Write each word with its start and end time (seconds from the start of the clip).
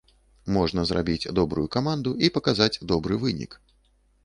Можна 0.53 0.85
зрабіць 0.91 1.31
добрую 1.41 1.67
каманду 1.77 2.15
і 2.25 2.33
паказаць 2.39 2.73
добры 2.95 3.21
вынік. 3.27 3.51